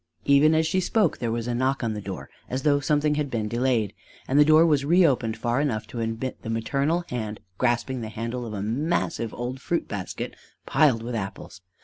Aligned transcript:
Even 0.25 0.55
as 0.55 0.65
she 0.65 0.79
spoke 0.79 1.19
there 1.19 1.31
was 1.31 1.47
a 1.47 1.53
knock 1.53 1.83
on 1.83 1.93
the 1.93 2.01
door 2.01 2.27
as 2.49 2.63
though 2.63 2.79
something 2.79 3.13
had 3.13 3.29
been 3.29 3.47
delayed, 3.47 3.93
and 4.27 4.39
the 4.39 4.43
door 4.43 4.65
was 4.65 4.83
reopened 4.83 5.37
far 5.37 5.61
enough 5.61 5.85
to 5.85 5.99
admit 5.99 6.41
the 6.41 6.49
maternal 6.49 7.03
hand 7.11 7.39
grasping 7.59 8.01
the 8.01 8.09
handle 8.09 8.43
of 8.43 8.53
a 8.55 8.63
massive 8.63 9.31
old 9.31 9.61
fruit 9.61 9.87
basket 9.87 10.35
piled 10.65 11.03
with 11.03 11.13
apples. 11.13 11.61